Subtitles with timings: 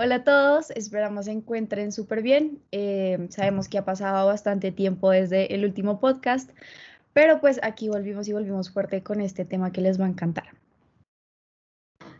[0.00, 2.62] Hola a todos, esperamos se encuentren súper bien.
[2.70, 6.52] Eh, sabemos que ha pasado bastante tiempo desde el último podcast,
[7.12, 10.54] pero pues aquí volvimos y volvimos fuerte con este tema que les va a encantar.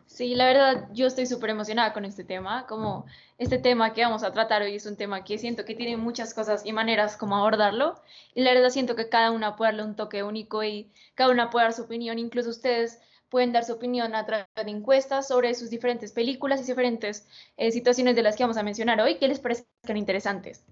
[0.06, 3.06] Sí, la verdad, yo estoy súper emocionada con este tema, como
[3.38, 6.34] este tema que vamos a tratar hoy es un tema que siento que tiene muchas
[6.34, 7.94] cosas y maneras como abordarlo,
[8.34, 11.50] y la verdad siento que cada una puede darle un toque único y cada una
[11.50, 12.98] puede dar su opinión, incluso ustedes
[13.28, 17.70] pueden dar su opinión a través de encuestas sobre sus diferentes películas y diferentes eh,
[17.72, 20.64] situaciones de las que vamos a mencionar hoy que les parezcan interesantes.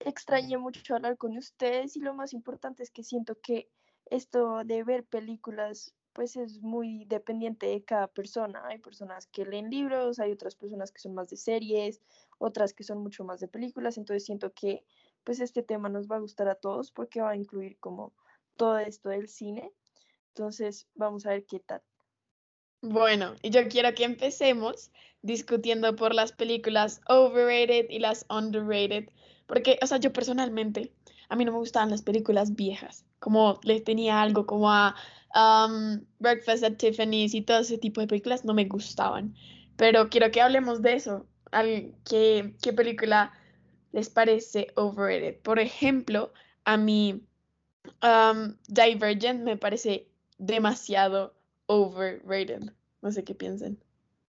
[0.00, 3.68] Extrañé mucho hablar con ustedes y lo más importante es que siento que
[4.06, 8.66] esto de ver películas pues es muy dependiente de cada persona.
[8.66, 12.00] Hay personas que leen libros, hay otras personas que son más de series,
[12.38, 14.82] otras que son mucho más de películas, entonces siento que
[15.24, 18.14] pues este tema nos va a gustar a todos porque va a incluir como
[18.56, 19.72] todo esto del cine
[20.36, 21.80] entonces, vamos a ver qué tal.
[22.82, 24.90] Bueno, y yo quiero que empecemos
[25.22, 29.08] discutiendo por las películas overrated y las underrated,
[29.46, 30.92] porque, o sea, yo personalmente,
[31.30, 34.94] a mí no me gustaban las películas viejas, como les tenía algo como a
[35.34, 39.34] um, Breakfast at Tiffany's y todo ese tipo de películas, no me gustaban.
[39.76, 41.26] Pero quiero que hablemos de eso,
[42.04, 43.32] ¿qué, qué película
[43.92, 45.40] les parece overrated?
[45.40, 46.30] Por ejemplo,
[46.64, 47.26] a mí
[48.02, 51.34] um, Divergent me parece demasiado
[51.66, 52.72] overrated.
[53.02, 53.78] No sé qué piensen.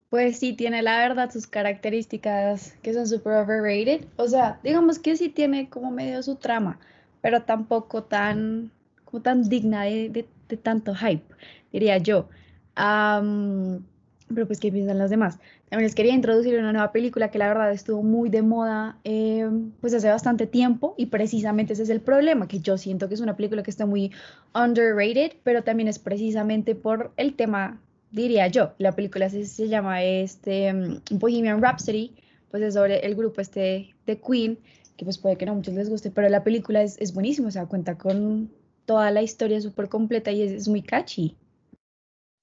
[0.09, 4.07] Pues sí, tiene la verdad sus características que son super overrated.
[4.17, 6.79] O sea, digamos que sí tiene como medio su trama,
[7.21, 8.71] pero tampoco tan,
[9.05, 10.29] como tan digna de,
[10.63, 11.25] tanto hype,
[11.73, 12.29] diría yo.
[12.75, 15.39] pero pues, ¿qué piensan los demás?
[15.69, 19.49] También les quería introducir una nueva película que la verdad estuvo muy de moda eh,
[19.81, 23.21] pues hace bastante tiempo y precisamente ese es el problema, que yo siento que es
[23.21, 24.13] una película que está muy
[24.55, 27.81] underrated, pero también es precisamente por el tema,
[28.13, 28.75] diría yo.
[28.79, 32.15] La película se, se llama este, mm, Bohemian Rhapsody,
[32.51, 34.59] pues es sobre el grupo este de Queen,
[34.97, 37.49] que pues puede que no a muchos les guste, pero la película es, es buenísima,
[37.49, 38.53] o sea, cuenta con
[38.85, 41.37] toda la historia súper completa y es, es muy catchy.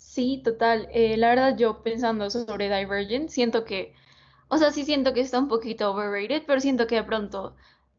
[0.06, 0.88] Sí, total.
[0.92, 3.96] Eh, la verdad, yo pensando sobre Divergent, siento que,
[4.50, 7.56] o sea, sí siento que está un poquito overrated, pero siento que de pronto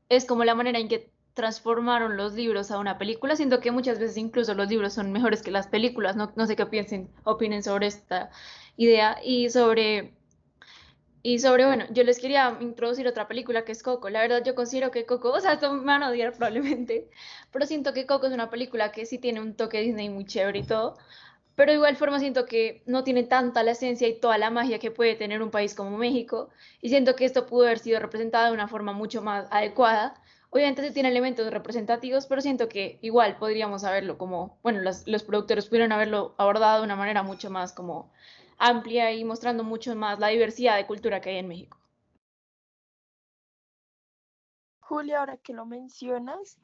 [0.09, 3.35] es como la manera en que transformaron los libros a una película.
[3.37, 6.15] Siento que muchas veces incluso los libros son mejores que las películas.
[6.17, 8.31] No, no sé qué piensen, opinen sobre esta
[8.77, 10.15] idea y sobre
[11.23, 14.11] y sobre, bueno, yo les quería introducir otra película que es Coco.
[14.11, 17.09] La verdad, yo considero que Coco, o sea, esto me van a odiar probablemente,
[17.51, 20.59] pero siento que Coco es una película que sí tiene un toque Disney muy chévere
[20.61, 20.99] y todo,
[21.57, 24.79] pero de igual forma siento que no tiene tanta la esencia y toda la magia
[24.79, 26.51] que puede tener un país como México,
[26.81, 30.15] y siento que esto pudo haber sido representado de una forma mucho más adecuada.
[30.51, 35.67] Obviamente se tiene elementos representativos, pero siento que igual podríamos haberlo como, bueno, los, productores
[35.67, 38.13] pudieron haberlo abordado de una manera mucho más como
[38.59, 41.79] amplia y mostrando mucho más la diversidad de cultura que hay en México.
[44.81, 46.59] Julia, ahora que lo mencionas,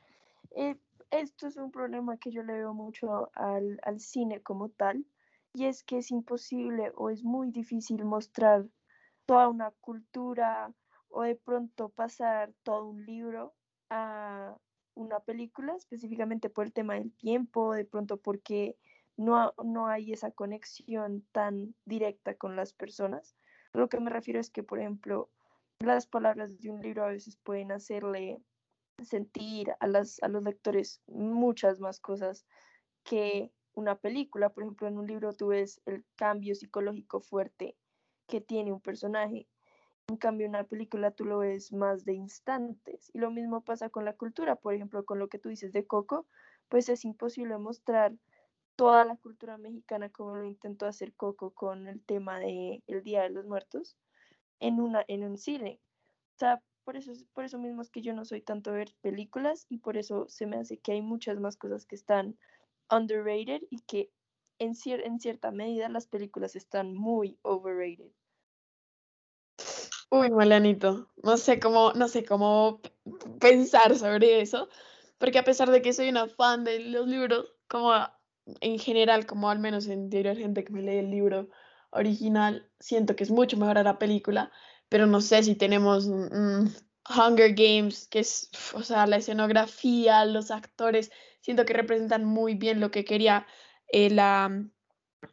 [0.54, 0.76] eh,
[1.10, 5.04] esto es un problema que yo le veo mucho al, cine como tal,
[5.52, 8.66] y es que es imposible o es muy difícil mostrar
[9.26, 10.72] toda una cultura
[11.08, 13.54] o de pronto pasar todo un libro
[13.90, 14.56] a
[14.94, 18.76] una película, específicamente por el tema del tiempo, de pronto porque
[19.16, 23.34] no, no hay esa conexión tan directa con las personas.
[23.72, 25.30] Lo que me refiero es que, por ejemplo,
[25.80, 28.40] las palabras de un libro a veces pueden hacerle
[29.04, 32.46] sentir a, las, a los lectores muchas más cosas
[33.04, 34.50] que una película.
[34.50, 37.76] Por ejemplo, en un libro tú ves el cambio psicológico fuerte
[38.26, 39.46] que tiene un personaje.
[40.08, 43.10] En cambio, en una película tú lo ves más de instantes.
[43.14, 44.56] Y lo mismo pasa con la cultura.
[44.56, 46.26] Por ejemplo, con lo que tú dices de Coco,
[46.68, 48.14] pues es imposible mostrar
[48.76, 53.22] toda la cultura mexicana como lo intentó hacer Coco con el tema de el Día
[53.22, 53.96] de los Muertos
[54.58, 55.80] en, una, en un cine.
[56.36, 59.64] O sea, por eso, por eso mismo es que yo no soy tanto ver películas
[59.68, 62.36] y por eso se me hace que hay muchas más cosas que están
[62.90, 64.10] underrated y que
[64.58, 68.10] en, en cierta medida las películas están muy overrated.
[70.10, 72.80] Uy, Malanito, no sé cómo, no sé cómo
[73.38, 74.68] pensar sobre eso,
[75.18, 77.92] porque a pesar de que soy una fan de los libros, como
[78.60, 81.50] en general, como al menos en hay gente que me lee el libro
[81.90, 84.50] original, siento que es mucho mejor a la película,
[84.90, 91.10] pero no sé si tenemos Hunger Games, que es, o sea, la escenografía, los actores,
[91.40, 93.46] siento que representan muy bien lo que quería
[93.92, 94.64] eh, la,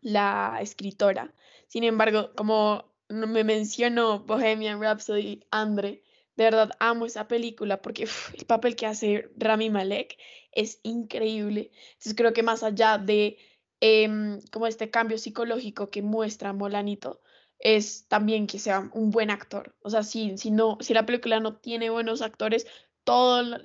[0.01, 1.33] la escritora.
[1.67, 6.03] Sin embargo, como me mencionó Bohemian Rhapsody, Andre,
[6.35, 8.07] de verdad amo esa película porque
[8.37, 10.17] el papel que hace Rami Malek
[10.51, 11.71] es increíble.
[11.93, 13.37] Entonces creo que más allá de
[13.79, 17.21] em, como este cambio psicológico que muestra Molanito,
[17.59, 19.75] es también que sea un buen actor.
[19.81, 22.67] O sea, si, si, no, si la película no tiene buenos actores,
[23.03, 23.57] todo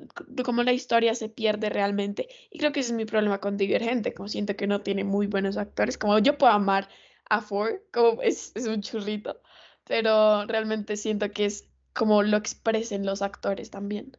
[0.45, 2.29] como la historia se pierde realmente.
[2.51, 5.27] Y creo que ese es mi problema con Divergente, como siento que no tiene muy
[5.27, 5.99] buenos actores.
[5.99, 6.89] Como yo puedo amar
[7.29, 9.41] a Ford, como es, es un churrito,
[9.85, 14.17] pero realmente siento que es como lo expresen los actores también.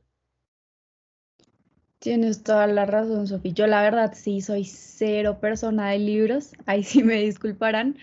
[1.99, 3.53] Tienes toda la razón, Sofía.
[3.53, 7.97] Yo la verdad sí soy cero persona de libros, ahí sí me disculparán,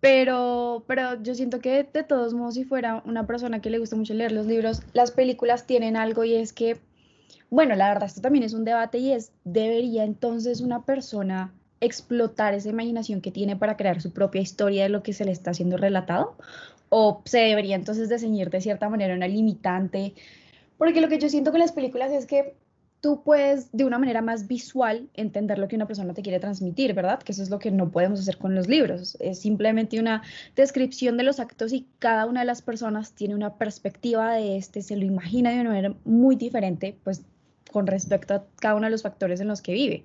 [0.00, 3.96] pero, pero yo siento que de todos modos, si fuera una persona que le gusta
[3.96, 6.78] mucho leer los libros, las películas tienen algo y es que,
[7.50, 12.54] bueno, la verdad, esto también es un debate y es, ¿debería entonces una persona explotar
[12.54, 15.50] esa imaginación que tiene para crear su propia historia de lo que se le está
[15.50, 16.36] haciendo relatado?
[16.90, 20.14] ¿O se debería entonces de ceñir de cierta manera una limitante?
[20.78, 22.54] Porque lo que yo siento con las películas es que
[23.00, 26.94] tú puedes de una manera más visual entender lo que una persona te quiere transmitir,
[26.94, 27.22] ¿verdad?
[27.22, 29.16] Que eso es lo que no podemos hacer con los libros.
[29.20, 30.22] Es simplemente una
[30.56, 34.82] descripción de los actos y cada una de las personas tiene una perspectiva de este,
[34.82, 37.22] se lo imagina de una manera muy diferente, pues
[37.70, 40.04] con respecto a cada uno de los factores en los que vive.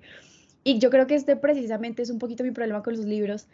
[0.62, 3.48] Y yo creo que este precisamente es un poquito mi problema con los libros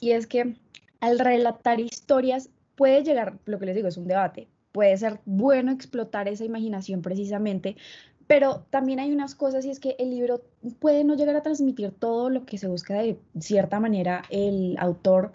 [0.00, 0.56] y es que
[1.00, 5.72] al relatar historias puede llegar, lo que les digo, es un debate, puede ser bueno
[5.72, 7.76] explotar esa imaginación precisamente,
[8.26, 10.42] pero también hay unas cosas y es que el libro
[10.80, 15.32] puede no llegar a transmitir todo lo que se busca de cierta manera el autor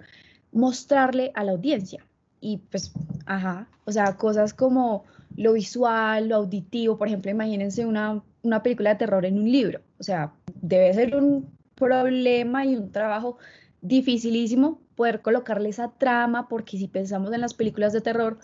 [0.52, 2.06] mostrarle a la audiencia.
[2.42, 2.92] Y pues,
[3.26, 5.06] ajá, o sea, cosas como
[5.38, 9.80] lo visual, lo auditivo, por ejemplo, imagínense una, una película de terror en un libro.
[10.00, 13.38] O sea, debe ser un problema y un trabajo
[13.82, 18.40] dificilísimo poder colocarle esa trama, porque si pensamos en las películas de terror,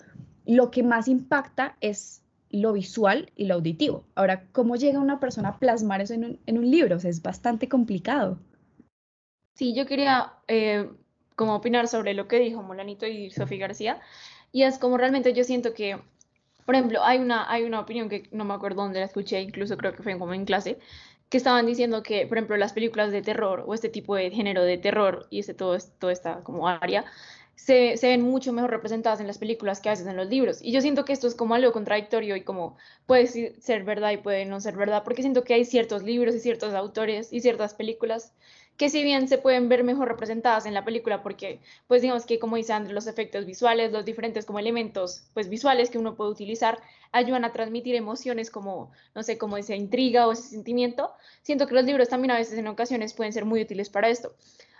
[0.46, 4.04] lo que más impacta es lo visual y lo auditivo.
[4.14, 6.96] Ahora, ¿cómo llega una persona a plasmar eso en un, libro?
[6.96, 8.38] O sea, es bastante complicado.
[9.54, 10.88] Sí, yo quería eh,
[11.36, 14.00] como opinar sobre lo que dijo Molanito y Sofía García.
[14.52, 15.98] Y es como realmente yo siento que,
[16.64, 19.76] por ejemplo, hay una, hay una opinión que no me acuerdo dónde la escuché, incluso
[19.76, 20.78] creo que fue como en clase,
[21.28, 24.62] que estaban diciendo que, por ejemplo, las películas de terror o este tipo de género
[24.64, 27.04] de terror y este, todo, todo esta como área
[27.58, 30.62] se, ven mucho mejor representadas en las películas que a veces en los libros.
[30.62, 34.18] Y yo siento que esto es como algo contradictorio y como puede ser verdad y
[34.18, 37.74] puede no ser verdad, porque siento que hay ciertos libros y ciertos autores y ciertas
[37.74, 38.32] películas
[38.76, 41.58] que si bien se pueden ver mejor representadas en la película, porque
[41.88, 45.98] pues digamos que como dice los efectos visuales, los diferentes como elementos pues visuales que
[45.98, 46.78] uno puede utilizar,
[47.10, 51.12] ayudan a transmitir emociones como, no sé, como esa intriga o ese sentimiento.
[51.42, 54.32] Siento que los libros también a veces en ocasiones pueden ser muy útiles para esto.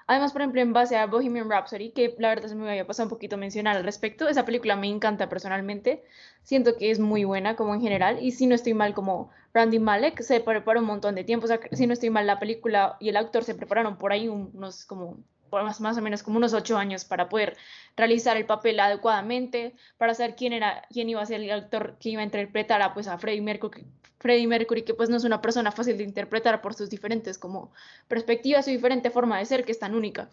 [0.08, 3.06] Además, por ejemplo, en base a Bohemian Rhapsody, que la verdad se me había pasado
[3.06, 6.02] un poquito mencionar al respecto, esa película me encanta personalmente,
[6.42, 9.78] siento que es muy buena como en general, y si no estoy mal como Randy
[9.78, 12.96] Malek se preparó un montón de tiempo, o sea, si no estoy mal la película
[13.00, 15.18] y el actor se prepararon por ahí unos como
[15.50, 17.56] más, más o menos como unos ocho años para poder
[17.96, 22.10] realizar el papel adecuadamente, para saber quién era, quién iba a ser el actor que
[22.10, 23.86] iba a interpretar a, pues, a Freddie Mercury,
[24.18, 27.72] Freddie Mercury, que pues no es una persona fácil de interpretar por sus diferentes como
[28.08, 30.28] perspectivas, su diferente forma de ser, que es tan única.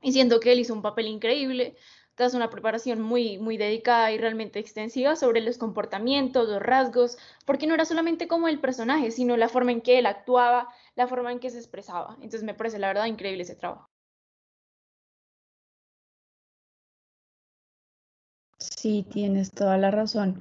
[0.00, 1.76] Y siento que él hizo un papel increíble,
[2.18, 7.68] tras una preparación muy, muy dedicada y realmente extensiva sobre los comportamientos, los rasgos, porque
[7.68, 11.30] no era solamente como el personaje, sino la forma en que él actuaba, la forma
[11.30, 12.14] en que se expresaba.
[12.16, 13.88] Entonces me parece la verdad increíble ese trabajo.
[18.78, 20.40] Sí, tienes toda la razón.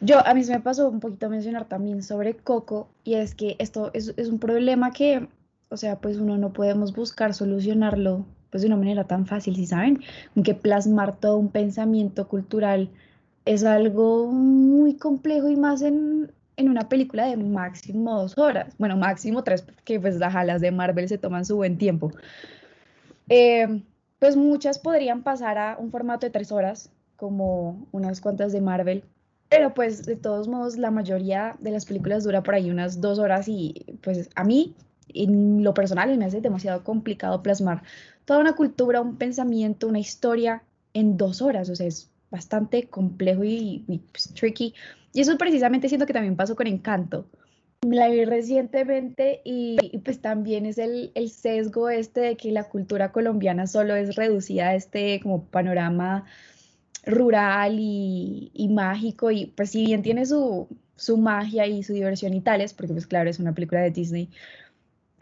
[0.00, 3.56] Yo, a mí se me pasó un poquito mencionar también sobre Coco, y es que
[3.58, 5.28] esto es, un problema que,
[5.68, 9.66] o sea, pues uno no podemos buscar solucionarlo pues de una manera tan fácil, si
[9.66, 10.00] saben,
[10.36, 12.88] aunque plasmar todo un pensamiento cultural
[13.44, 19.42] es algo muy complejo y más en, una película de máximo dos horas, bueno, máximo
[19.42, 22.12] tres, porque pues las de Marvel se toman su buen tiempo.
[23.28, 23.82] Eh,
[24.20, 29.04] pues muchas podrían pasar a un formato de tres horas, como unas cuantas de Marvel.
[29.48, 33.18] Pero pues de todos modos la mayoría de las películas dura por ahí unas dos
[33.18, 34.74] horas y pues a mí
[35.14, 37.82] en lo personal me hace demasiado complicado plasmar
[38.24, 41.70] toda una cultura, un pensamiento, una historia en dos horas.
[41.70, 44.74] O sea, es bastante complejo y, pues, tricky.
[45.14, 47.26] Y eso precisamente siento que también pasó con Encanto.
[47.82, 53.12] La vi recientemente y, pues también es el, el, sesgo este de que la cultura
[53.12, 56.24] colombiana solo es reducida a este como panorama
[57.06, 60.68] rural y, mágico y pues si bien tiene su,
[61.16, 64.28] magia y su diversión y tales, porque pues claro, es una película de Disney,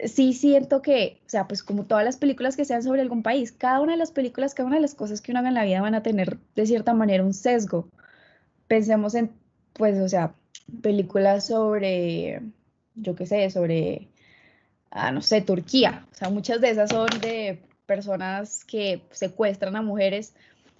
[0.03, 3.51] sí siento que, o sea, pues como todas las películas que sean sobre algún país,
[3.51, 5.63] cada una de las películas, cada una de las cosas que uno haga en la
[5.63, 7.87] vida van a tener de cierta manera un sesgo.
[8.67, 9.31] Pensemos en,
[9.73, 10.35] pues, o sea,
[10.81, 12.41] películas sobre,
[12.95, 14.09] yo qué sé, sobre,
[14.91, 16.07] ah, no sé, Turquía.
[16.11, 20.33] O sea, muchas de esas son de personas que secuestran a mujeres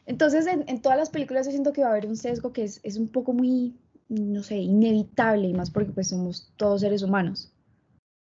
[0.05, 2.63] Entonces, en, en, todas las películas yo siento que va a haber un sesgo que
[2.63, 3.75] es, es un poco muy,
[4.07, 7.51] no sé, inevitable, y más porque pues somos todos seres humanos.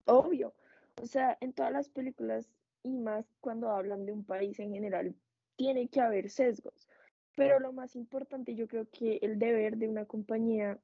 [0.06, 0.54] Obvio.
[1.02, 2.50] O sea, en todas las películas
[2.84, 5.14] y más cuando hablan de un país en general,
[5.58, 6.88] tiene que haber sesgos.
[7.36, 10.80] Pero lo más importante, yo creo que el deber de una compañía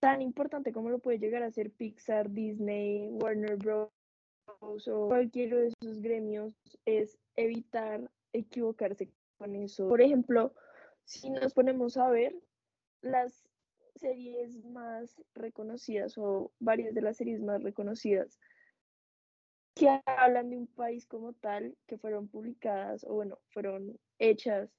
[0.00, 3.90] tan importante como lo puede llegar a ser Pixar, Disney, Warner Bros.
[4.88, 6.54] o cualquiera de esos gremios
[6.86, 9.10] es evitar equivocarse
[9.42, 9.88] con eso.
[9.88, 10.54] Por ejemplo,
[11.04, 12.32] si nos ponemos a ver
[13.00, 13.44] las
[13.96, 18.38] series más reconocidas o varias de las series más reconocidas
[19.74, 24.70] que hablan de un país como tal, que fueron publicadas o bueno, fueron hechas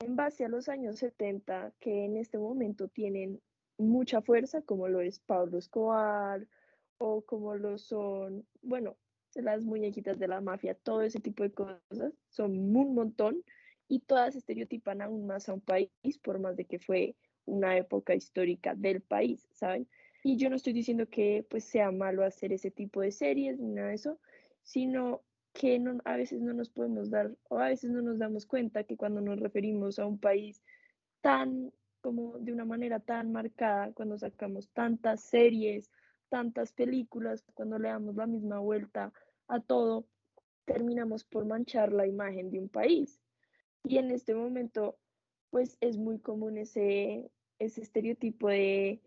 [0.00, 3.40] en base a los años 70, que en este momento tienen
[3.78, 6.46] mucha fuerza, como lo es Pablo Escobar
[6.98, 8.96] o como lo son, bueno,
[9.34, 13.42] las muñequitas de la mafia, todo ese tipo de cosas, son un montón
[13.92, 15.90] y todas estereotipan aún más a un país,
[16.22, 19.86] por más de que fue una época histórica del país, ¿saben?
[20.24, 23.68] Y yo no estoy diciendo que pues sea malo hacer ese tipo de series ni
[23.68, 24.18] nada de eso,
[24.62, 25.20] sino
[25.52, 28.84] que no, a veces no nos podemos dar o a veces no nos damos cuenta
[28.84, 30.62] que cuando nos referimos a un país
[31.20, 31.70] tan
[32.00, 35.90] como de una manera tan marcada, cuando sacamos tantas series,
[36.30, 39.12] tantas películas, cuando le damos la misma vuelta
[39.48, 40.06] a todo,
[40.64, 43.21] terminamos por manchar la imagen de un país.
[43.84, 44.98] Y en este momento,
[45.50, 49.00] pues es muy común ese, ese estereotipo de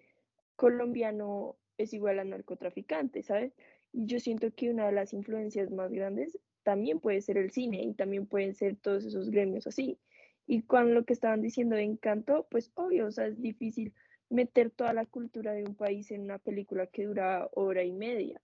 [0.55, 3.53] colombiano es igual a narcotraficante, ¿sabes?
[3.91, 7.83] Y yo siento que una de las influencias más grandes también puede ser el cine
[7.83, 9.99] y también pueden ser todos esos gremios así.
[10.47, 13.93] Y con lo que estaban diciendo de Encanto, pues obvio, o sea, es difícil
[14.29, 18.41] meter toda la cultura de un país en una película que dura hora y media.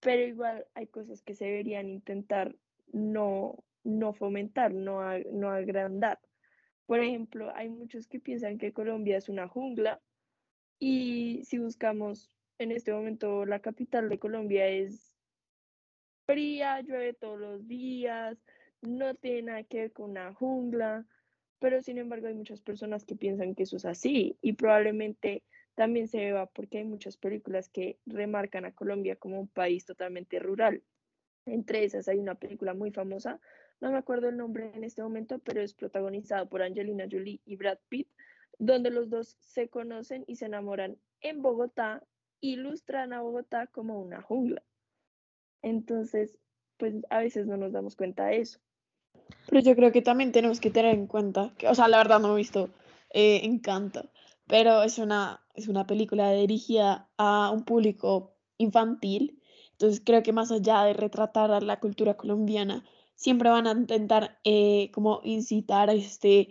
[0.00, 2.56] Pero igual hay cosas que se deberían intentar
[2.92, 5.00] no, no fomentar, no,
[5.32, 6.20] no agrandar.
[6.86, 10.00] Por ejemplo, hay muchos que piensan que Colombia es una jungla
[10.78, 15.16] y si buscamos en este momento la capital de Colombia es
[16.26, 18.38] fría, llueve todos los días,
[18.82, 21.06] no tiene nada que ver con una jungla,
[21.58, 25.42] pero sin embargo hay muchas personas que piensan que eso es así y probablemente
[25.74, 30.38] también se deba porque hay muchas películas que remarcan a Colombia como un país totalmente
[30.38, 30.82] rural.
[31.46, 33.40] Entre esas hay una película muy famosa,
[33.80, 37.56] no me acuerdo el nombre en este momento, pero es protagonizado por Angelina Jolie y
[37.56, 38.08] Brad Pitt,
[38.58, 42.02] donde los dos se conocen y se enamoran en Bogotá
[42.40, 44.62] ilustran a Bogotá como una jungla.
[45.62, 46.38] Entonces,
[46.76, 48.60] pues a veces no nos damos cuenta de eso.
[49.48, 52.20] Pero yo creo que también tenemos que tener en cuenta, que, o sea, la verdad
[52.20, 52.70] no he visto
[53.10, 54.08] eh, Encanto,
[54.46, 59.42] pero es una, es una película dirigida a un público infantil,
[59.72, 62.84] entonces creo que más allá de retratar la cultura colombiana,
[63.18, 66.50] siempre van a intentar eh, como incitar a este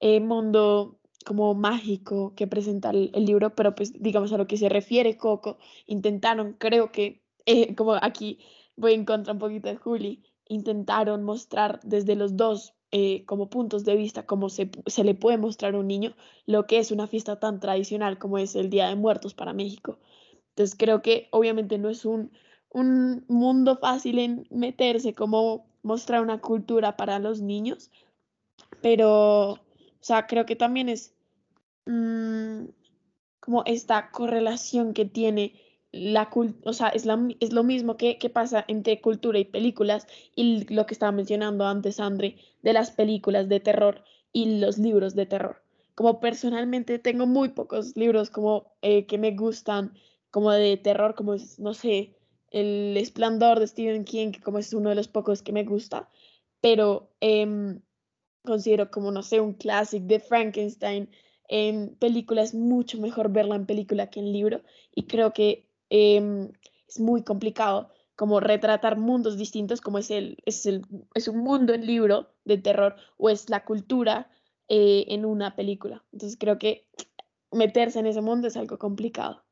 [0.00, 4.70] eh, mundo como mágico que presenta el, libro, pero pues digamos a lo que se
[4.70, 8.38] refiere Coco, intentaron, creo que, eh, como aquí
[8.76, 13.84] voy en contra un poquito de Juli, intentaron mostrar desde los dos eh, como puntos
[13.84, 16.16] de vista, cómo se, se le puede mostrar a un niño
[16.46, 19.98] lo que es una fiesta tan tradicional como es el Día de Muertos para México.
[20.50, 22.32] Entonces creo que obviamente no es un,
[22.70, 27.90] un mundo fácil en meterse, como mostrar una cultura para los niños,
[28.82, 29.52] pero
[30.00, 31.14] o sea, creo que también es
[31.86, 32.64] mm,
[33.40, 35.54] como esta correlación que tiene
[35.92, 36.30] la
[36.64, 40.06] o sea, es, la, es lo mismo que, que, pasa entre cultura y películas
[40.36, 45.14] y lo que estaba mencionando antes, Andre, de las películas de terror y los libros
[45.16, 45.62] de terror.
[45.96, 49.94] Como personalmente tengo muy pocos libros como eh, que me gustan,
[50.30, 52.14] como de terror, como no sé,
[52.50, 56.08] El Esplendor de Stephen King, que como es uno de los pocos que me gusta,
[56.60, 57.78] pero eh,
[58.44, 61.10] considero como, no sé, un clásico de Frankenstein.
[61.48, 64.62] En película es mucho mejor verla en película que en libro
[64.94, 66.52] y creo que em,
[66.88, 70.82] es muy complicado como retratar mundos distintos como es, el, es, el,
[71.14, 74.30] es un mundo en libro de terror o es la cultura
[74.68, 76.04] eh, en una película.
[76.12, 76.86] Entonces creo que
[77.50, 79.42] meterse en ese mundo es algo complicado.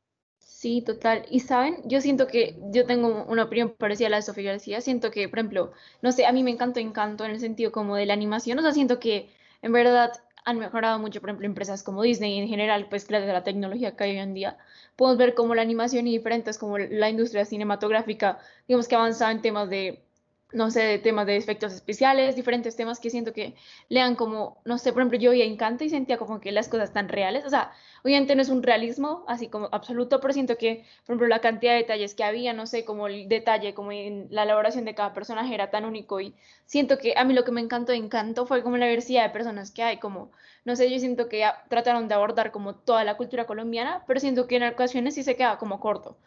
[0.51, 1.25] Sí, total.
[1.29, 4.81] Y saben, yo siento que yo tengo una opinión parecida a la de Sofía García.
[4.81, 7.95] Siento que, por ejemplo, no sé, a mí me encantó Encanto en el sentido como
[7.95, 8.57] de la animación.
[8.59, 9.29] O sea, siento que
[9.61, 10.11] en verdad
[10.45, 13.43] han mejorado mucho, por ejemplo, empresas como Disney y en general, pues gracias de la
[13.43, 14.57] tecnología que hay hoy en día.
[14.95, 19.41] Podemos ver como la animación y diferentes como la industria cinematográfica, digamos que avanza en
[19.41, 20.03] temas de
[20.51, 23.55] no sé, de temas de efectos especiales, diferentes temas que siento que
[23.87, 26.89] lean como, no sé, por ejemplo, yo veía Encanto y sentía como que las cosas
[26.89, 27.71] están reales, o sea,
[28.03, 31.73] obviamente no es un realismo así como absoluto, pero siento que, por ejemplo, la cantidad
[31.73, 35.13] de detalles que había, no sé, como el detalle, como en la elaboración de cada
[35.13, 36.33] personaje era tan único y
[36.65, 39.29] siento que a mí lo que me encantó de Encanto fue como la diversidad de
[39.29, 40.31] personas que hay, como,
[40.65, 44.47] no sé, yo siento que trataron de abordar como toda la cultura colombiana, pero siento
[44.47, 46.17] que en ocasiones sí se queda como corto.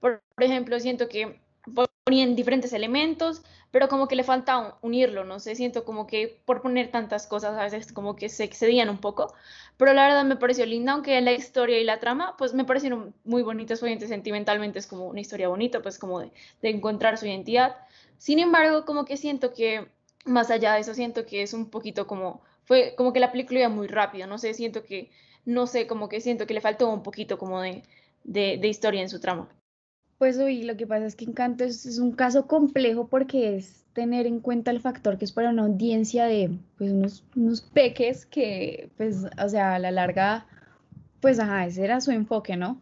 [0.00, 1.40] Por ejemplo, siento que
[2.04, 6.60] ponían diferentes elementos, pero como que le falta unirlo, no sé, siento como que por
[6.60, 9.32] poner tantas cosas a veces como que se excedían un poco,
[9.76, 13.14] pero la verdad me pareció linda, aunque la historia y la trama pues me parecieron
[13.24, 17.76] muy bonitas, obviamente sentimentalmente es como una historia bonita, pues como de, encontrar su identidad.
[18.18, 19.88] Sin embargo, como que siento que
[20.24, 23.60] más allá de eso, siento que es un poquito como, fue como que la película
[23.60, 25.10] iba muy rápido, no sé, siento que,
[25.44, 27.82] no sé, como que siento que le faltó un poquito como de,
[28.24, 29.48] de historia en su trama.
[30.22, 34.38] Pues lo que pasa es que Encanto es, un caso complejo porque es tener en
[34.38, 36.48] cuenta el factor que es para una audiencia de
[36.78, 40.46] pues, unos, unos peques que, pues, o sea, a la larga,
[41.20, 42.80] pues, ajá, ese era su enfoque, ¿no?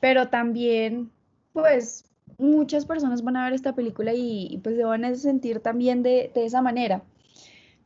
[0.00, 1.10] Pero también,
[1.54, 2.04] pues,
[2.36, 6.02] muchas personas van a ver esta película y, y pues se van a sentir también
[6.02, 7.02] de, de esa manera.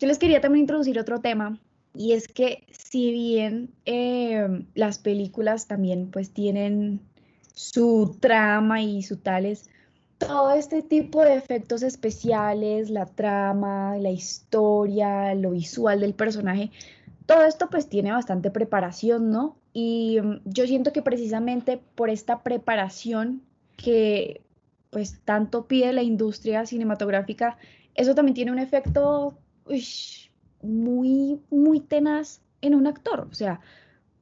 [0.00, 1.60] Yo les quería también introducir otro tema
[1.94, 7.02] y es que si bien eh, las películas también pues tienen
[7.56, 9.70] su trama y su tales,
[10.18, 16.70] todo este tipo de efectos especiales, la trama, la historia, lo visual del personaje,
[17.24, 19.56] todo esto pues tiene bastante preparación, ¿no?
[19.72, 23.42] Y mm, yo siento que precisamente por esta preparación
[23.78, 24.42] que
[24.90, 27.56] pues tanto pide la industria cinematográfica,
[27.94, 29.82] eso también tiene un efecto uy,
[30.62, 33.28] muy, muy tenaz en un actor.
[33.30, 33.60] O sea,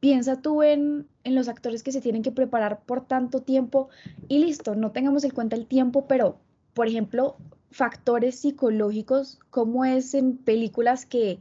[0.05, 3.89] piensa tú en, en, los actores que se tienen que preparar por tanto tiempo
[4.29, 6.37] y listo, no tengamos en cuenta el tiempo, pero,
[6.75, 7.39] por ejemplo,
[7.71, 11.39] factores psicológicos, como es en películas que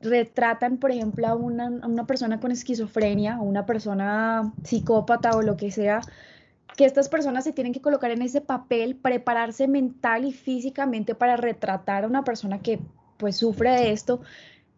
[0.00, 5.42] retratan, por ejemplo, a una, a una persona con esquizofrenia o una persona psicópata o
[5.42, 6.00] lo que sea,
[6.76, 11.36] que estas personas se tienen que colocar en ese papel, prepararse mental y físicamente para
[11.36, 12.80] retratar a una persona que
[13.18, 14.20] pues sufre de esto,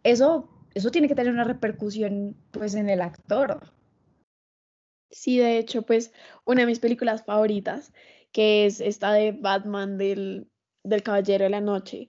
[0.04, 3.72] eso eso tiene que tener una repercusión pues en el actor.
[5.10, 6.12] Sí, de hecho, pues
[6.44, 7.92] una de mis películas favoritas,
[8.32, 10.50] que es esta de Batman del,
[10.82, 12.08] del Caballero de la Noche.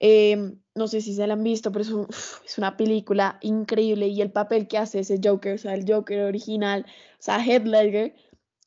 [0.00, 2.06] Eh, no sé si se la han visto, pero es, un,
[2.44, 6.20] es, una película increíble y el papel que hace ese Joker, o sea, el Joker
[6.24, 7.44] original, o sea,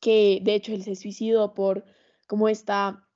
[0.00, 1.84] que de hecho él se suicidó por
[2.26, 3.08] como esta,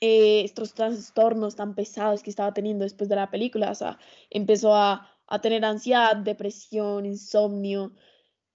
[0.00, 3.98] eh, estos trastornos tan pesados que estaba teniendo después de la película, o sea,
[4.30, 7.92] empezó a a tener ansiedad, depresión, insomnio,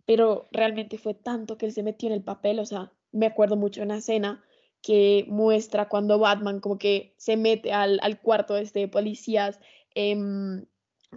[0.06, 3.58] pero realmente fue tanto que él se metió en el papel, o sea, me acuerdo
[3.58, 4.44] mucho de una escena
[4.82, 9.60] que muestra cuando Batman como que se mete al, al cuarto este de policías
[9.96, 10.18] eh,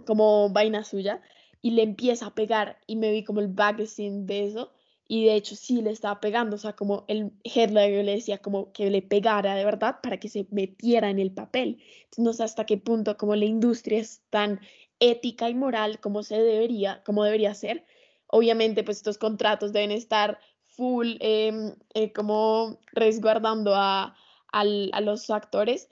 [0.05, 1.21] como vaina suya
[1.61, 4.71] y le empieza a pegar y me vi como el back scene de eso
[5.07, 8.71] y de hecho sí le estaba pegando, o sea, como el headliner le decía como
[8.71, 11.79] que le pegara de verdad para que se metiera en el papel.
[12.17, 14.59] No sé hasta qué punto como la industria es tan
[14.99, 17.85] ética y moral como se debería, como debería ser.
[18.27, 24.15] Obviamente, pues estos contratos deben estar full eh, eh, como resguardando a,
[24.51, 24.63] a,
[25.01, 25.89] los actores,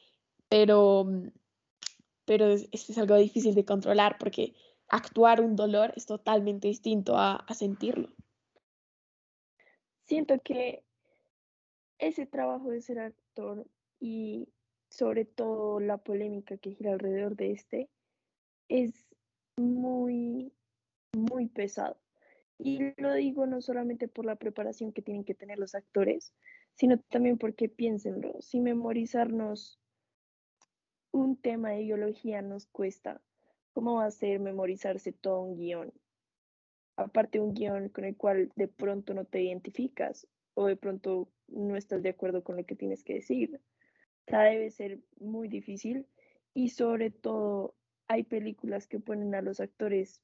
[0.49, 1.07] pero,
[2.25, 4.53] pero es, es, algo difícil de controlar porque
[4.89, 8.09] actuar un dolor es totalmente distinto a, a sentirlo.
[10.05, 10.83] Siento que
[11.97, 13.65] ese trabajo de ser actor
[13.99, 14.49] y
[14.89, 17.89] sobre todo la polémica que gira alrededor de este
[18.69, 19.05] es
[19.57, 20.53] muy,
[21.13, 21.97] muy pesado.
[22.59, 26.33] Y lo digo no solamente por la preparación que tienen que tener los actores,
[26.75, 29.79] sino también porque piénsenlo, si memorizarnos
[31.11, 33.21] un tema de biología nos cuesta,
[33.73, 35.93] ¿cómo va a ser memorizarse todo un guion?
[36.95, 41.75] Aparte un guion con el cual de pronto no te identificas o de pronto no
[41.75, 43.59] estás de acuerdo con lo que tienes que decir.
[44.31, 46.07] O debe ser muy difícil
[46.53, 47.75] y sobre todo
[48.13, 50.21] hay películas que ponen a los actores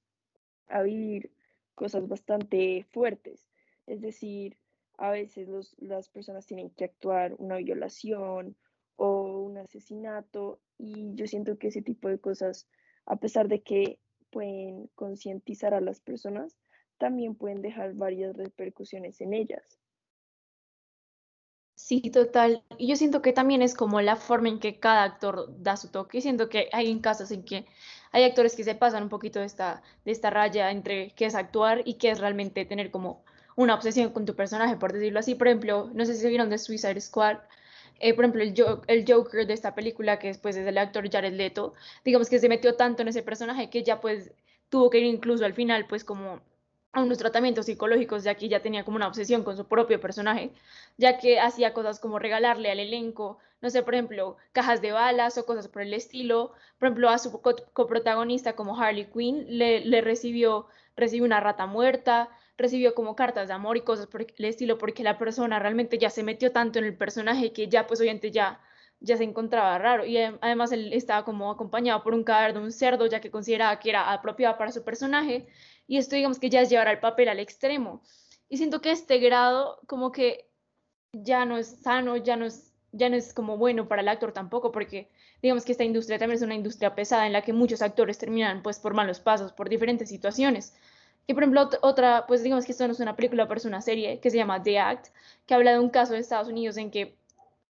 [0.67, 1.31] a vivir
[1.73, 3.47] cosas bastante fuertes.
[3.87, 4.57] Es decir,
[4.99, 5.49] a veces
[5.79, 8.55] las personas tienen que actuar una violación
[8.95, 12.67] o un asesinato y yo siento que ese tipo de cosas,
[13.07, 13.97] a pesar de que
[14.29, 16.59] pueden concientizar a las personas,
[16.99, 19.79] también pueden dejar varias repercusiones en ellas.
[21.79, 22.61] Sí, total.
[22.77, 25.87] Y yo siento que también es como la forma en que cada actor da su
[25.89, 26.21] toque.
[26.21, 27.65] Siento que hay en casos en que
[28.11, 31.35] hay actores que se pasan un poquito de esta, de esta raya entre qué es
[31.35, 33.23] actuar y qué es realmente tener como
[33.55, 35.35] una obsesión con tu personaje, por decirlo así.
[35.35, 37.37] Por ejemplo, no sé si vieron de Suicide Squad,
[37.99, 38.53] eh, por ejemplo, el,
[38.87, 41.73] el, Joker de esta película, que después es el actor Jared Leto,
[42.05, 44.31] digamos que se metió tanto en ese personaje que ya pues
[44.69, 46.41] tuvo que ir incluso al final pues como
[46.91, 50.51] a unos tratamientos psicológicos, ya que ya tenía como una obsesión con su propio personaje,
[50.97, 55.37] ya que hacía cosas como regalarle al elenco, no sé, por ejemplo, cajas de balas
[55.37, 56.53] o cosas por el estilo.
[56.77, 57.41] Por ejemplo, a su
[57.73, 63.77] coprotagonista como Harley Quinn le, recibió, recibió una rata muerta, recibió como cartas de amor
[63.77, 66.95] y cosas por el estilo, porque la persona realmente ya se metió tanto en el
[66.95, 68.61] personaje que ya, pues obviamente ya,
[69.01, 70.05] ya se encontraba raro.
[70.05, 73.77] Y además él estaba como acompañado por un cadáver de un cerdo, ya que consideraba
[73.79, 75.47] que era apropiado para su personaje.
[75.89, 78.03] Y esto digamos que ya es llevar el papel al extremo.
[78.47, 80.47] Y siento que este grado como que
[81.13, 84.31] ya no es sano, ya no es, ya no es como bueno para el actor
[84.31, 85.09] tampoco, porque
[85.41, 88.61] digamos que esta industria también es una industria pesada en la que muchos actores terminan
[88.61, 90.75] pues por malos pasos, por diferentes situaciones.
[91.25, 93.81] Y por ejemplo, otra, pues digamos que esto no es una película, pero es una
[93.81, 95.07] serie que se llama The Act,
[95.47, 97.15] que habla de un caso de Estados Unidos en que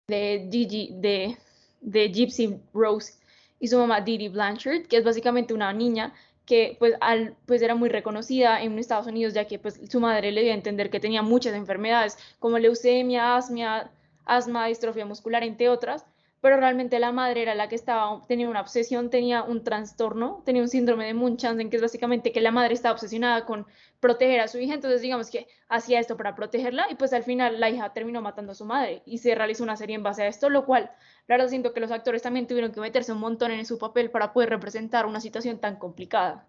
[0.09, 1.37] de Gigi, de,
[1.81, 3.15] de Gypsy Rose
[3.61, 6.13] y su mamá Didi Blanchard, que es básicamente una niña
[6.49, 10.33] que pues, al, pues era muy reconocida en Estados Unidos, ya que pues, su madre
[10.33, 13.91] le dio a entender que tenía muchas enfermedades como leucemia, asma,
[14.25, 16.07] asma, distrofia muscular, entre otras,
[16.41, 20.63] pero realmente la madre era la que estaba, tenía una obsesión, tenía un trastorno, tenía
[20.63, 23.67] un síndrome de Munchausen, que es básicamente que la madre estaba obsesionada con
[23.99, 27.59] proteger a su hija, entonces digamos que hacía esto para protegerla y pues al final
[27.59, 30.29] la hija terminó matando a su madre y se realizó una serie en base a
[30.29, 30.91] esto, lo cual,
[31.27, 34.11] la verdad siento que los actores también tuvieron que meterse un montón en su papel
[34.11, 36.47] para poder representar una situación tan complicada.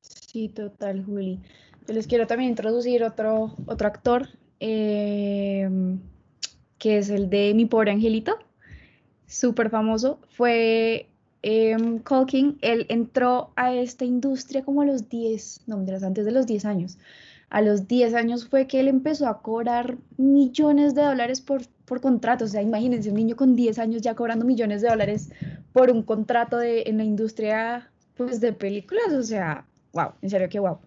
[0.00, 1.40] Sí, total, Juli.
[1.86, 4.28] Yo les quiero también introducir otro, otro actor,
[4.60, 5.68] eh,
[6.78, 8.38] que es el de Mi Pobre Angelito
[9.34, 11.08] súper famoso, fue
[11.42, 12.58] eh, Culkin.
[12.60, 16.98] Él entró a esta industria como a los 10, no, antes de los 10 años.
[17.50, 22.00] A los 10 años fue que él empezó a cobrar millones de dólares por, por
[22.00, 22.50] contratos.
[22.50, 25.30] O sea, imagínense, un niño con 10 años ya cobrando millones de dólares
[25.72, 29.12] por un contrato de, en la industria pues, de películas.
[29.12, 30.78] O sea, wow, en serio que wow.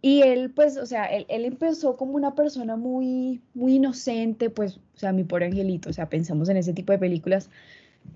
[0.00, 4.76] Y él, pues, o sea, él, él, empezó como una persona muy, muy inocente, pues,
[4.94, 7.50] o sea, mi pobre angelito, o sea, pensamos en ese tipo de películas.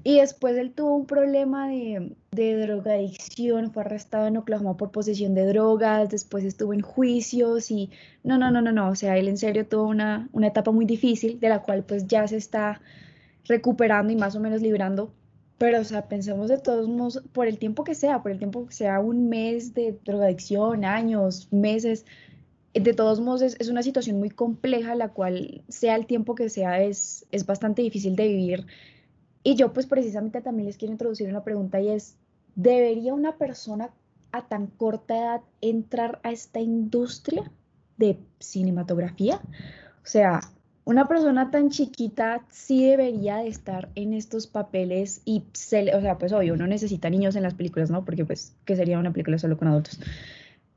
[0.05, 5.35] Y después él tuvo un problema de, de drogadicción, fue arrestado en Oklahoma por posesión
[5.35, 7.91] de drogas, después estuvo en juicios y
[8.25, 10.87] no, no, no, no, no, o sea, él en serio tuvo una, una etapa muy
[10.87, 12.81] difícil de la cual pues ya se está
[13.47, 15.13] recuperando y más o menos librando
[15.63, 18.67] pero, o sea, pensemos de todos modos, por el tiempo que sea, por el tiempo
[18.67, 22.05] que sea un mes de drogadicción, años, meses,
[22.75, 26.83] de todos modos es, una situación muy compleja, la cual, sea el tiempo que sea,
[26.83, 28.67] es, es bastante difícil de vivir.
[29.45, 32.17] Y yo, pues, precisamente también les quiero introducir una pregunta y es,
[32.57, 33.91] ¿debería una persona
[34.33, 37.53] a tan corta edad entrar a esta industria
[37.99, 39.37] de cinematografía?
[39.37, 40.41] O sea,
[40.85, 46.19] una persona tan chiquita sí debería de estar en estos papeles y, se, o sea,
[46.19, 48.05] pues obvio, uno necesita niños en las películas, ¿no?
[48.05, 50.01] Porque pues, que sería una película solo con adultos.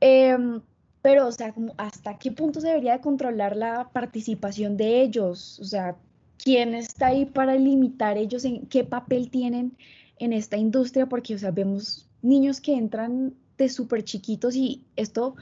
[0.00, 0.60] Em,
[1.02, 5.64] pero, o sea, hasta qué punto se debería de controlar la participación de ellos, o
[5.64, 5.96] sea,
[6.38, 9.76] quién está ahí para limitar ellos en qué papel tienen
[10.18, 15.36] en esta industria, porque, o sea, vemos niños que entran de súper chiquitos y esto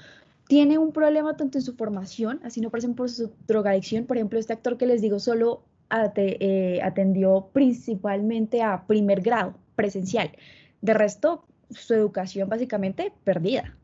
[0.47, 4.07] tiene un problema tanto en su formación, así no parecen por su drogadicción.
[4.07, 5.65] Por ejemplo, este actor que les digo solo
[6.17, 10.31] eh, atendió principalmente a primer grado, presencial.
[10.83, 13.77] De resto, su educación básicamente perdida.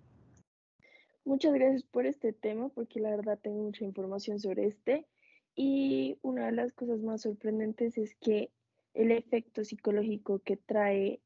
[1.24, 5.06] Muchas gracias por este tema, porque la verdad tengo mucha información sobre este.
[5.54, 8.50] Y una de las cosas más sorprendentes es que
[8.94, 11.20] el efecto psicológico que trae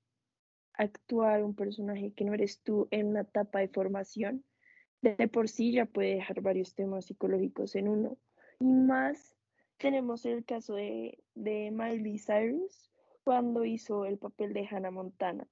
[0.75, 4.45] actuar un personaje que no eres tú en una etapa de formación
[5.13, 8.17] de por sí ya puede dejar varios temas psicológicos en uno.
[8.59, 9.37] Y más
[9.77, 12.91] tenemos el caso de, de Miley Cyrus
[13.23, 15.47] cuando hizo el papel de Hannah Montana.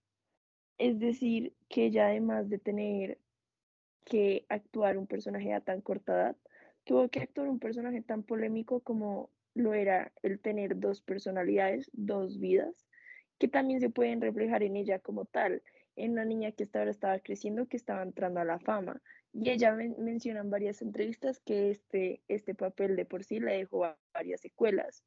[0.78, 3.18] Es decir, que ella además de tener
[4.04, 6.36] que actuar un personaje a tan corta edad,
[6.84, 12.40] tuvo que actuar un personaje tan polémico como lo era el tener dos personalidades, dos
[12.40, 12.86] vidas,
[13.38, 15.62] que también se pueden reflejar en ella como tal,
[15.94, 19.50] en una niña que hasta ahora estaba creciendo, que estaba entrando a la fama, y
[19.50, 24.42] ella menciona en varias entrevistas que este, este papel de por sí le dejó varias
[24.42, 25.04] secuelas.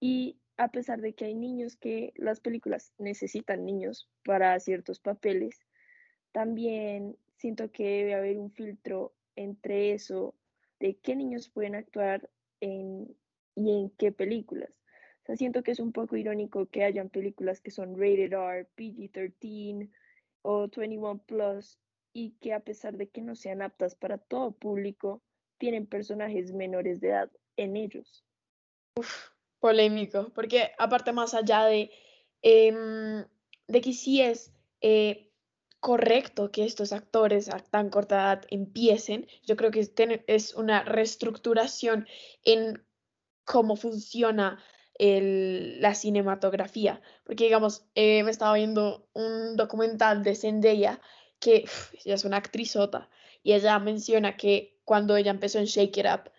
[0.00, 5.64] Y a pesar de que hay niños que las películas necesitan niños para ciertos papeles,
[6.32, 10.34] también siento que debe haber un filtro entre eso
[10.78, 12.28] de qué niños pueden actuar
[12.60, 13.16] en,
[13.54, 14.70] y en qué películas.
[15.36, 19.88] Siento que es un poco irónico que hayan películas que son rated R, PG-13
[20.42, 21.78] o 21 Plus
[22.12, 25.22] y que a pesar de que no sean aptas para todo público,
[25.58, 28.24] tienen personajes menores de edad en ellos.
[28.96, 31.90] Uf, polémico, porque aparte más allá de,
[32.42, 33.24] em,
[33.68, 35.30] de que sí es eh,
[35.80, 39.80] correcto que estos actores a tan corta edad empiecen, yo creo que
[40.26, 42.06] es, una reestructuración
[42.44, 42.84] en
[43.44, 44.62] cómo funciona
[44.98, 51.00] la cinematografía, porque digamos, eh, me estaba viendo un documental de Zendaya,
[51.42, 51.64] que
[52.04, 53.10] ella es una actrizota,
[53.42, 56.30] y ella menciona que cuando ella empezó en Shake It Up,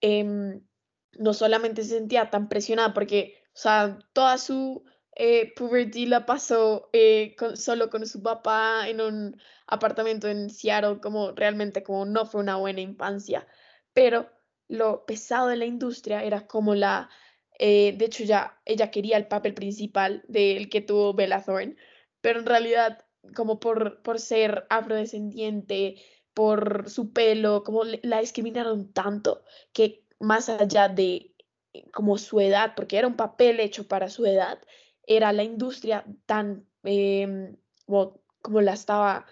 [0.00, 0.66] em,
[1.12, 6.90] no solamente se sentía tan presionada porque, o sea, toda su eh, puberty la pasó
[6.92, 12.40] eh, solo con su papá en un apartamento en Seattle, como realmente como no fue
[12.40, 13.46] una buena infancia,
[13.92, 14.30] pero
[14.68, 17.10] lo pesado de la industria era como la,
[17.58, 21.76] eh, de hecho ya ella quería el papel principal del que tuvo Bella Thorne,
[22.20, 25.96] pero en realidad como por, por ser afrodescendiente,
[26.34, 31.34] por su pelo, como la discriminaron tanto que más allá de
[31.72, 34.58] eh, como su edad, porque era un papel hecho para su edad,
[35.06, 39.26] era la industria tan em, como, la estaba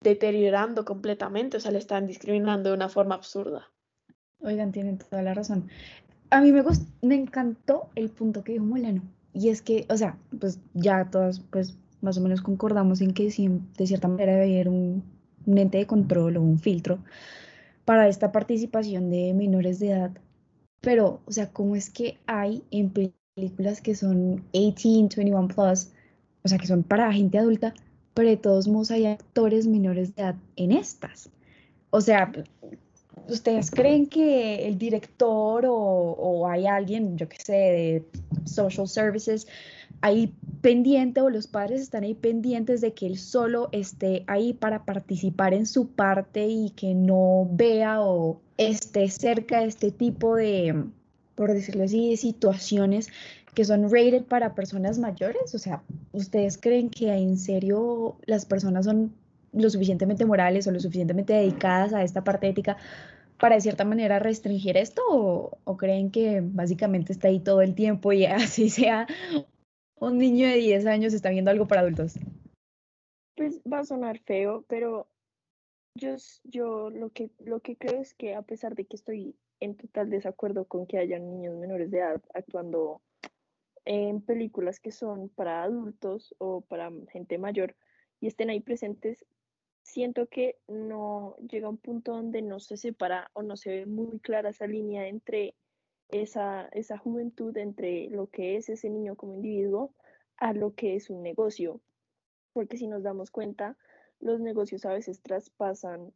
[0.00, 3.70] deteriorando completamente, o sea, le estaban discriminando de una forma absurda.
[4.40, 5.68] Oigan, tienen toda la razón.
[6.30, 6.62] A mí me
[7.02, 11.40] me encantó el punto que dijo Molano, y es que, o sea, pues ya todas,
[11.40, 15.02] pues más o menos concordamos en que de cierta manera debe haber un,
[15.46, 16.98] un ente de control o un filtro
[17.84, 20.10] para esta participación de menores de edad.
[20.80, 25.88] Pero, o sea, ¿cómo es que hay en películas que son 18, 21 plus,
[26.44, 27.74] o sea, que son para gente adulta,
[28.12, 31.30] pero de todos modos hay actores menores de edad en estas?
[31.90, 32.32] O sea,
[33.28, 38.04] ¿ustedes creen que el director o, o hay alguien, yo qué sé, de
[38.44, 39.46] social services,
[40.00, 44.84] ahí pendiente o los padres están ahí pendientes de que él solo esté ahí para
[44.84, 50.84] participar en su parte y que no vea o esté cerca de este tipo de,
[51.34, 53.08] por decirlo así, de situaciones
[53.54, 55.54] que son rated para personas mayores?
[55.54, 55.82] O sea,
[56.12, 59.12] ¿ustedes creen que en serio las personas son
[59.52, 62.76] lo suficientemente morales o lo suficientemente dedicadas a esta parte ética
[63.38, 67.74] para de cierta manera restringir esto o, o, creen que básicamente está ahí todo el
[67.74, 69.06] tiempo y así sea
[69.98, 72.18] un niño de 10 años está viendo algo para adultos?
[73.34, 75.08] Pues va a sonar feo, pero
[75.94, 79.76] yo, yo lo, que, lo que creo es que a pesar de que estoy en
[79.76, 83.00] total desacuerdo con que hayan niños menores de edad actuando
[83.84, 87.76] en películas que son para adultos o para gente mayor
[88.20, 89.24] y estén ahí presentes,
[89.82, 94.18] siento que no llega un punto donde no se separa o no se ve muy
[94.18, 95.54] clara esa línea entre
[96.08, 99.92] esa, esa juventud entre lo que es ese niño como individuo
[100.36, 101.80] a lo que es un negocio.
[102.52, 103.76] Porque si nos damos cuenta,
[104.20, 106.12] los negocios a veces traspasan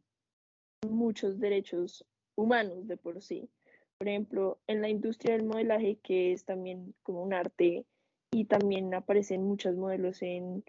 [0.87, 3.49] muchos derechos humanos de por sí.
[3.97, 7.85] Por ejemplo, en la industria del modelaje, que es también como un arte,
[8.31, 10.63] y también aparecen muchos modelos en,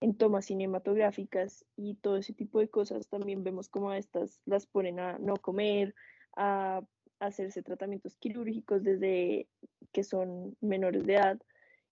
[0.00, 5.00] en tomas cinematográficas y todo ese tipo de cosas, también vemos como estas las ponen
[5.00, 5.94] a no comer,
[6.36, 6.82] a
[7.18, 9.48] hacerse tratamientos quirúrgicos desde
[9.92, 11.40] que son menores de edad.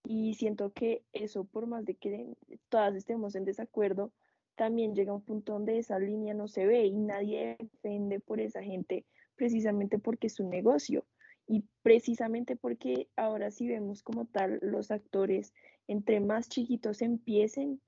[0.03, 2.35] Y siento que eso, por más de que
[2.69, 4.11] todas estemos en desacuerdo,
[4.55, 8.61] también llega un punto donde esa línea no se ve y nadie defende por esa
[8.61, 11.05] gente precisamente porque es un negocio
[11.47, 15.53] y precisamente porque ahora sí vemos como tal los actores,
[15.87, 17.81] entre más chiquitos empiecen,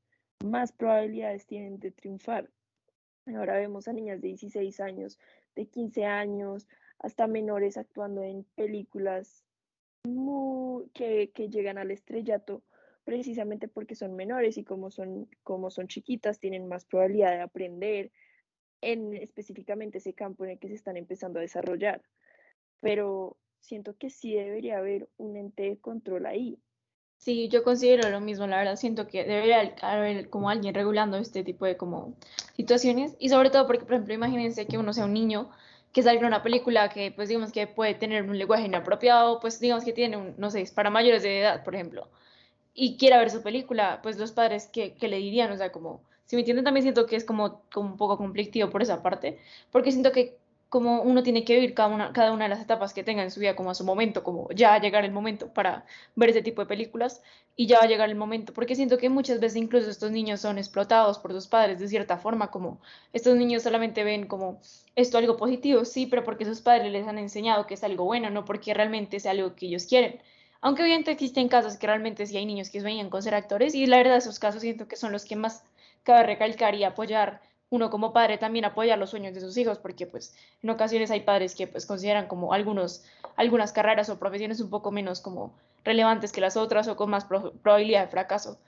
[0.46, 2.50] más probabilidades tienen de triunfar.
[3.26, 5.20] Ahora vemos a niñas de 16 años,
[5.56, 6.68] de 15 años,
[7.00, 9.44] hasta menores actuando en películas
[10.94, 12.64] que, llegan al estrellato
[13.04, 18.12] precisamente porque son menores y como son, como son chiquitas tienen más probabilidad de aprender
[18.82, 22.02] en específicamente ese campo en el que se están empezando a desarrollar.
[22.82, 26.60] Pero siento que sí debería haber un ente de control ahí.
[27.18, 31.44] Sí, yo considero lo mismo, la verdad, siento que debería haber como alguien regulando este
[31.44, 32.16] tipo de como
[32.56, 35.50] situaciones y sobre todo porque, por ejemplo, imagínense que uno sea un niño
[35.94, 39.84] que salga una película que, pues digamos que puede tener un lenguaje inapropiado, pues digamos
[39.84, 42.10] que tiene un, no sé, para mayores de edad, por ejemplo,
[42.74, 45.52] y quiera ver su película, pues los padres, ¿qué, qué le dirían?
[45.52, 48.70] O sea, como, si me entienden, también siento que es como, como un poco conflictivo
[48.70, 49.40] por esa parte,
[49.72, 50.38] porque siento que
[50.70, 53.56] como uno tiene que vivir cada una, de las etapas que tenga en su vida
[53.56, 56.62] como a su momento, como ya va a llegar el momento para ver ese tipo
[56.62, 57.22] de películas
[57.56, 60.42] y ya va a llegar el momento, porque siento que muchas veces incluso estos niños
[60.42, 62.82] son explotados por sus padres de cierta forma, como
[63.14, 64.60] estos niños solamente ven como
[64.96, 68.30] esto algo positivo, sí, pero porque sus padres les han enseñado que es algo bueno,
[68.30, 70.20] no porque realmente es algo que ellos quieren.
[70.60, 73.86] Aunque obviamente existen casos que realmente sí hay niños que sueñan con ser actores y
[73.86, 75.64] la verdad esos casos siento que son los que más
[76.04, 80.08] cabe recalcar y apoyar uno como padre también apoyar los sueños de sus hijos, porque
[80.08, 83.04] pues en ocasiones hay padres que pues consideran como algunos,
[83.36, 85.54] algunas carreras o profesiones un poco menos como
[85.84, 88.60] relevantes que las otras o con más probabilidad de fracaso.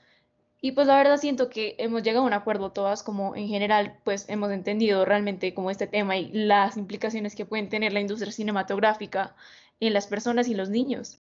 [0.62, 3.98] Y pues la verdad siento que hemos llegado a un acuerdo todas, como en general
[4.04, 8.34] pues hemos entendido realmente como este tema y las implicaciones que pueden tener la industria
[8.34, 9.36] cinematográfica
[9.80, 11.22] en las personas y los niños.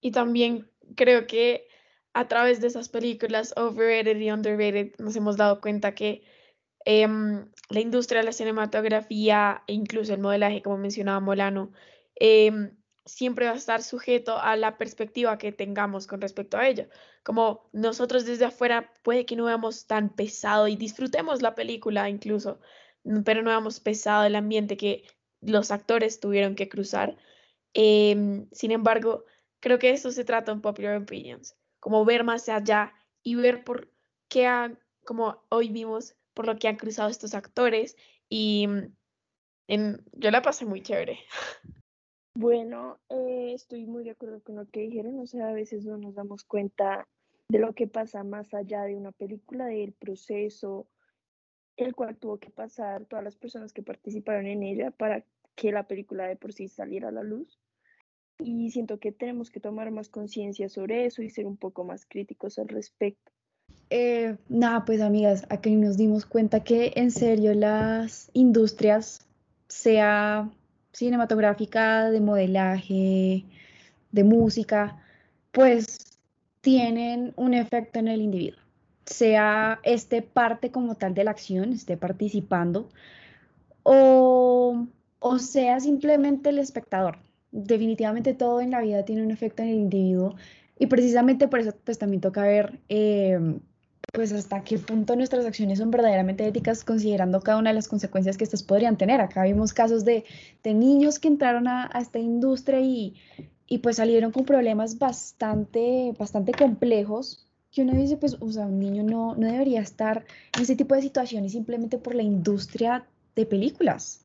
[0.00, 1.68] Y también creo que
[2.12, 6.24] a través de esas películas overrated y underrated nos hemos dado cuenta que
[6.86, 11.72] em, la industria de la cinematografía e incluso el modelaje, como mencionaba Molano,
[12.14, 16.88] em, siempre va a estar sujeto a la perspectiva que tengamos con respecto a ello.
[17.24, 22.60] Como nosotros desde afuera puede que no veamos tan pesado y disfrutemos la película incluso,
[23.24, 25.04] pero no veamos pesado el ambiente que
[25.40, 27.16] los actores tuvieron que cruzar.
[27.74, 29.24] Em, sin embargo,
[29.60, 33.90] creo que eso se trata en Popular Opinions, como ver más allá y ver por
[34.28, 37.96] qué, han, como hoy vimos, por lo que han cruzado estos actores
[38.28, 38.68] y
[39.68, 41.18] en, yo la pasé muy chévere.
[42.38, 45.96] Bueno, eh, estoy muy de acuerdo con lo que dijeron, o sea, a veces no
[45.96, 47.08] nos damos cuenta
[47.48, 50.86] de lo que pasa más allá de una película, del proceso,
[51.78, 55.88] el cual tuvo que pasar todas las personas que participaron en ella para que la
[55.88, 57.58] película de por sí saliera a la luz.
[58.38, 62.04] Y siento que tenemos que tomar más conciencia sobre eso y ser un poco más
[62.04, 63.32] críticos al respecto.
[63.90, 69.26] Eh, nada, pues amigas, aquí nos dimos cuenta que en serio las industrias,
[69.68, 70.50] sea
[70.92, 73.44] cinematográfica, de modelaje,
[74.12, 75.02] de música,
[75.52, 76.18] pues
[76.60, 78.60] tienen un efecto en el individuo.
[79.06, 82.88] Sea este parte como tal de la acción, esté participando,
[83.84, 84.86] o,
[85.20, 87.18] o sea simplemente el espectador.
[87.52, 90.34] Definitivamente todo en la vida tiene un efecto en el individuo
[90.78, 93.38] y precisamente por eso pues también toca ver eh,
[94.16, 98.38] pues hasta qué punto nuestras acciones son verdaderamente éticas considerando cada una de las consecuencias
[98.38, 99.20] que estas podrían tener.
[99.20, 100.24] Acá vimos casos de,
[100.64, 103.14] de niños que entraron a, esta industria y,
[103.66, 108.78] y, pues salieron con problemas bastante, bastante complejos que uno dice, pues, o sea, un
[108.78, 110.24] niño no, no debería estar
[110.56, 114.24] en ese tipo de situaciones simplemente por la industria de películas.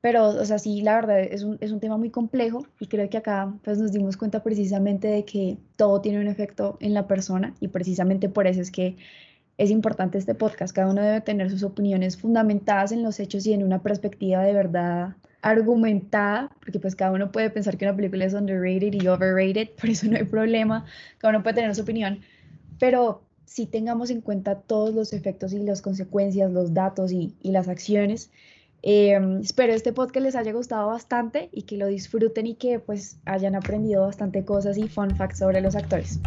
[0.00, 3.08] Pero, o sea, sí, la verdad es un, es un tema muy complejo y creo
[3.10, 7.08] que acá pues nos dimos cuenta precisamente de que todo tiene un efecto en la
[7.08, 8.96] persona y precisamente por eso es que
[9.58, 10.74] es importante este podcast.
[10.74, 14.52] Cada uno debe tener sus opiniones fundamentadas en los hechos y en una perspectiva de
[14.52, 19.70] verdad argumentada, porque pues cada uno puede pensar que una película es underrated y overrated,
[19.80, 20.84] por eso no hay problema,
[21.18, 22.20] cada uno puede tener su opinión,
[22.78, 27.50] pero si tengamos en cuenta todos los efectos y las consecuencias, los datos y, y
[27.50, 28.30] las acciones
[28.82, 33.18] Em, espero este podcast les haya gustado bastante y que lo disfruten y que pues
[33.24, 36.20] hayan aprendido bastante cosas y fun facts sobre los actores.